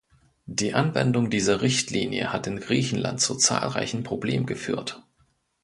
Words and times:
Die 0.47 0.73
Anwendung 0.73 1.29
dieser 1.29 1.61
Richtlinie 1.61 2.33
hat 2.33 2.47
in 2.47 2.59
Griechenland 2.59 3.21
zu 3.21 3.35
zahlreichen 3.35 4.01
Problemen 4.01 4.47
geführt. 4.47 5.03